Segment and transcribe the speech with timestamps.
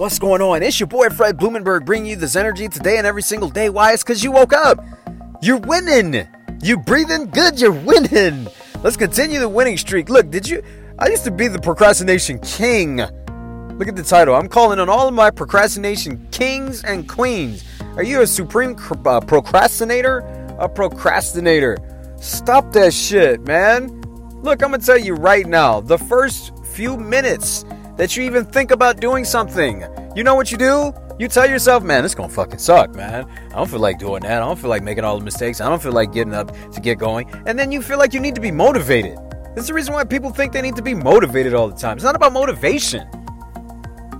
[0.00, 0.62] What's going on?
[0.62, 3.68] It's your boy Fred Blumenberg bringing you this energy today and every single day.
[3.68, 3.92] Why?
[3.92, 4.82] It's because you woke up.
[5.42, 6.26] You're winning.
[6.62, 7.60] You're breathing good.
[7.60, 8.48] You're winning.
[8.82, 10.08] Let's continue the winning streak.
[10.08, 10.62] Look, did you?
[10.98, 12.96] I used to be the procrastination king.
[12.96, 14.34] Look at the title.
[14.34, 17.62] I'm calling on all of my procrastination kings and queens.
[17.96, 20.20] Are you a supreme uh, procrastinator?
[20.58, 21.76] A procrastinator.
[22.16, 24.00] Stop that shit, man.
[24.40, 25.78] Look, I'm gonna tell you right now.
[25.78, 27.66] The first few minutes
[28.00, 29.84] that you even think about doing something.
[30.16, 30.90] You know what you do?
[31.18, 33.28] You tell yourself, man, this gonna fucking suck, man.
[33.50, 34.42] I don't feel like doing that.
[34.42, 35.60] I don't feel like making all the mistakes.
[35.60, 37.30] I don't feel like getting up to get going.
[37.44, 39.18] And then you feel like you need to be motivated.
[39.54, 41.98] This is the reason why people think they need to be motivated all the time.
[41.98, 43.06] It's not about motivation.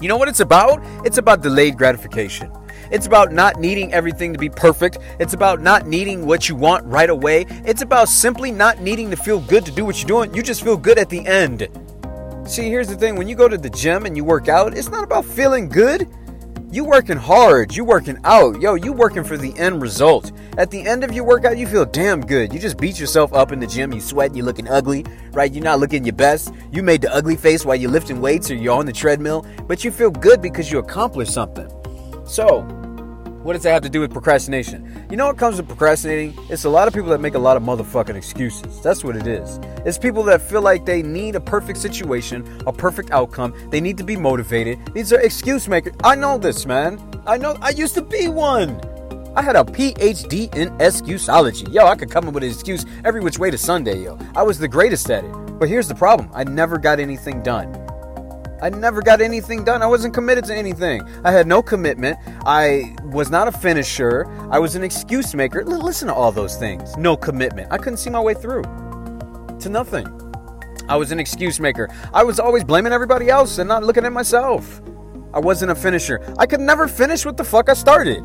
[0.00, 0.80] You know what it's about?
[1.04, 2.52] It's about delayed gratification.
[2.92, 4.98] It's about not needing everything to be perfect.
[5.18, 7.46] It's about not needing what you want right away.
[7.64, 10.32] It's about simply not needing to feel good to do what you're doing.
[10.32, 11.68] You just feel good at the end.
[12.46, 14.90] See, here's the thing when you go to the gym and you work out, it's
[14.90, 16.06] not about feeling good.
[16.70, 20.30] You working hard, you working out, yo, you working for the end result.
[20.58, 22.52] At the end of your workout, you feel damn good.
[22.52, 25.52] You just beat yourself up in the gym, you sweat, you looking ugly, right?
[25.52, 26.52] You're not looking your best.
[26.70, 29.82] You made the ugly face while you're lifting weights or you're on the treadmill, but
[29.82, 31.68] you feel good because you accomplished something.
[32.26, 32.62] So,
[33.44, 35.06] what does that have to do with procrastination?
[35.10, 36.34] You know what comes with procrastinating?
[36.48, 38.80] It's a lot of people that make a lot of motherfucking excuses.
[38.80, 39.60] That's what it is.
[39.84, 43.54] It's people that feel like they need a perfect situation, a perfect outcome.
[43.70, 44.78] They need to be motivated.
[44.94, 45.92] These are excuse makers.
[46.02, 46.98] I know this, man.
[47.26, 47.58] I know.
[47.60, 48.80] I used to be one.
[49.36, 51.70] I had a PhD in excuseology.
[51.70, 54.18] Yo, I could come up with an excuse every which way to Sunday, yo.
[54.34, 55.32] I was the greatest at it.
[55.58, 57.83] But here's the problem I never got anything done.
[58.62, 59.82] I never got anything done.
[59.82, 61.02] I wasn't committed to anything.
[61.24, 62.18] I had no commitment.
[62.46, 64.26] I was not a finisher.
[64.50, 65.60] I was an excuse maker.
[65.60, 66.96] L- listen to all those things.
[66.96, 67.68] No commitment.
[67.70, 68.62] I couldn't see my way through
[69.60, 70.06] to nothing.
[70.88, 71.88] I was an excuse maker.
[72.12, 74.82] I was always blaming everybody else and not looking at myself.
[75.32, 76.20] I wasn't a finisher.
[76.38, 78.24] I could never finish what the fuck I started.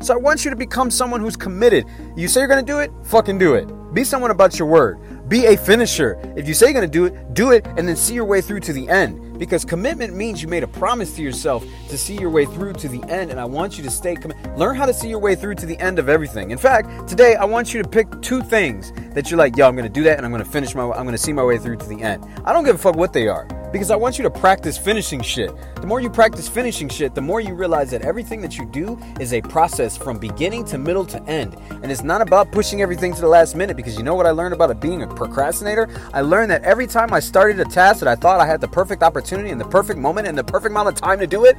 [0.00, 1.86] So I want you to become someone who's committed.
[2.16, 3.68] You say you're gonna do it, fucking do it.
[3.94, 4.98] Be someone about your word.
[5.28, 6.20] Be a finisher.
[6.36, 8.60] If you say you're gonna do it, do it and then see your way through
[8.60, 9.38] to the end.
[9.38, 12.88] Because commitment means you made a promise to yourself to see your way through to
[12.88, 15.34] the end and i want you to stay committed learn how to see your way
[15.34, 16.50] through to the end of everything.
[16.50, 19.76] In fact today i want you to pick two things that you're like yo i'm
[19.76, 21.88] gonna do that and i'm gonna finish my i'm gonna see my way through to
[21.88, 22.24] the end.
[22.44, 25.20] I don't give a fuck what they are because I want you to practice finishing
[25.20, 25.52] shit.
[25.80, 28.96] The more you practice finishing shit, the more you realize that everything that you do
[29.18, 31.56] is a process from beginning to middle to end.
[31.82, 34.30] And it's not about pushing everything to the last minute because you know what I
[34.30, 35.88] learned about it being a procrastinator?
[36.12, 38.68] I learned that every time I started a task that I thought I had the
[38.68, 41.56] perfect opportunity and the perfect moment and the perfect amount of time to do it,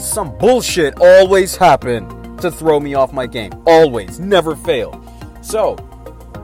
[0.00, 3.52] some bullshit always happened to throw me off my game.
[3.66, 4.98] Always, never fail.
[5.42, 5.76] So,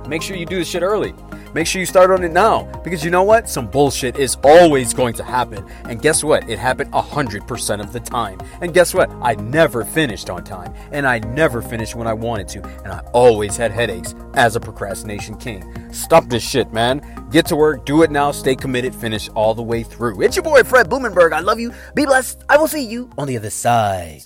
[0.06, 1.14] make sure you do this shit early.
[1.54, 3.48] Make sure you start on it now because you know what?
[3.48, 5.64] Some bullshit is always going to happen.
[5.84, 6.50] And guess what?
[6.50, 8.40] It happened 100% of the time.
[8.60, 9.08] And guess what?
[9.22, 10.74] I never finished on time.
[10.90, 12.62] And I never finished when I wanted to.
[12.82, 15.92] And I always had headaches as a procrastination king.
[15.92, 17.00] Stop this shit, man.
[17.30, 20.22] Get to work, do it now, stay committed, finish all the way through.
[20.22, 21.32] It's your boy, Fred Blumenberg.
[21.32, 21.72] I love you.
[21.94, 22.42] Be blessed.
[22.48, 24.24] I will see you on the other side.